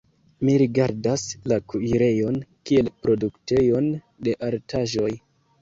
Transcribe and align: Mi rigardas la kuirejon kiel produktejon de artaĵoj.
Mi 0.47 0.53
rigardas 0.61 1.25
la 1.51 1.59
kuirejon 1.73 2.39
kiel 2.71 2.91
produktejon 3.05 3.93
de 4.29 4.35
artaĵoj. 4.51 5.17